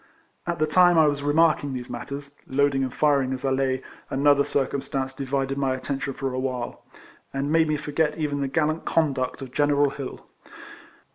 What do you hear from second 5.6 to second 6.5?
attention for a